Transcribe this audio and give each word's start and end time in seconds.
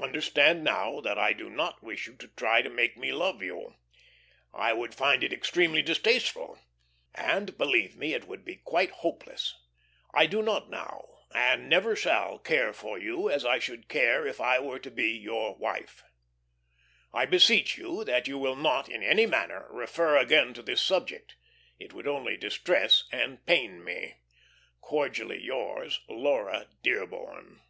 Understand 0.00 0.64
now 0.64 1.02
that 1.02 1.18
I 1.18 1.34
do 1.34 1.50
not 1.50 1.82
wish 1.82 2.06
you 2.06 2.16
to 2.16 2.28
try 2.28 2.62
to 2.62 2.70
make 2.70 2.96
me 2.96 3.12
love 3.12 3.42
you. 3.42 3.74
I 4.54 4.72
would 4.72 4.94
find 4.94 5.22
it 5.22 5.34
extremely 5.34 5.82
distasteful. 5.82 6.58
And, 7.14 7.58
believe 7.58 7.94
me, 7.94 8.14
it 8.14 8.26
would 8.26 8.42
be 8.42 8.56
quite 8.56 8.88
hopeless. 8.90 9.54
I 10.14 10.24
do 10.24 10.40
not 10.40 10.70
now, 10.70 11.18
and 11.34 11.68
never 11.68 11.94
shall 11.94 12.38
care 12.38 12.72
for 12.72 12.98
you 12.98 13.28
as 13.28 13.44
I 13.44 13.58
should 13.58 13.90
care 13.90 14.26
if 14.26 14.40
I 14.40 14.58
were 14.60 14.78
to 14.78 14.90
be 14.90 15.10
your 15.10 15.54
wife. 15.56 16.02
I 17.12 17.26
beseech 17.26 17.76
you 17.76 18.02
that 18.04 18.26
you 18.26 18.38
will 18.38 18.56
not, 18.56 18.88
in 18.88 19.02
any 19.02 19.26
manner, 19.26 19.66
refer 19.70 20.16
again 20.16 20.54
to 20.54 20.62
this 20.62 20.80
subject. 20.80 21.36
It 21.78 21.92
would 21.92 22.08
only 22.08 22.38
distress 22.38 23.04
and 23.12 23.44
pain 23.44 23.84
me. 23.84 24.14
"Cordially 24.80 25.42
yours, 25.44 26.00
"LAURA 26.08 26.68
DEARBORN." 26.82 27.60